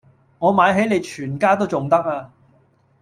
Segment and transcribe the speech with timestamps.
[0.39, 2.31] 我買起你全家都重得呀